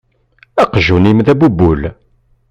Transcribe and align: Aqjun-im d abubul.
Aqjun-im 0.63 1.19
d 1.25 1.27
abubul. 1.33 1.81